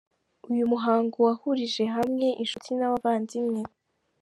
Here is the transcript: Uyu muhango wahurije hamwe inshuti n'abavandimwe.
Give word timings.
Uyu 0.51 0.63
muhango 0.71 1.15
wahurije 1.27 1.83
hamwe 1.95 2.27
inshuti 2.41 2.69
n'abavandimwe. 2.75 3.61